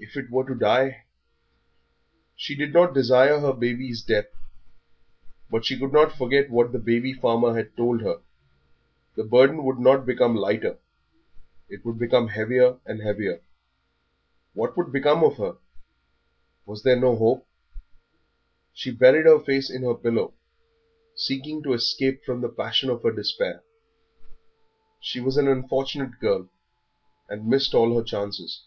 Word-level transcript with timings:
If 0.00 0.16
it 0.16 0.30
were 0.30 0.46
to 0.48 0.54
die! 0.54 1.04
She 2.36 2.54
did 2.54 2.72
not 2.72 2.94
desire 2.94 3.40
her 3.40 3.52
baby's 3.52 4.00
death, 4.00 4.28
but 5.50 5.64
she 5.66 5.76
could 5.76 5.92
not 5.92 6.12
forget 6.16 6.50
what 6.50 6.70
the 6.70 6.78
baby 6.78 7.12
farmer 7.12 7.54
had 7.54 7.76
told 7.76 8.00
her 8.02 8.20
the 9.16 9.24
burden 9.24 9.64
would 9.64 9.80
not 9.80 10.06
become 10.06 10.36
lighter, 10.36 10.78
it 11.68 11.84
would 11.84 11.98
become 11.98 12.28
heavier 12.28 12.78
and 12.86 13.02
heavier. 13.02 13.42
What 14.54 14.76
would 14.76 14.92
become 14.92 15.24
of 15.24 15.36
her? 15.38 15.56
Was 16.64 16.84
there 16.84 16.98
no 16.98 17.16
hope? 17.16 17.46
She 18.72 18.92
buried 18.92 19.26
her 19.26 19.40
face 19.40 19.68
in 19.68 19.82
her 19.82 19.94
pillow, 19.96 20.32
seeking 21.16 21.60
to 21.64 21.72
escape 21.72 22.22
from 22.24 22.40
the 22.40 22.48
passion 22.48 22.88
of 22.88 23.02
her 23.02 23.12
despair. 23.12 23.64
She 25.00 25.20
was 25.20 25.36
an 25.36 25.48
unfortunate 25.48 26.20
girl, 26.20 26.48
and 27.28 27.40
had 27.42 27.48
missed 27.48 27.74
all 27.74 27.94
her 27.96 28.04
chances. 28.04 28.62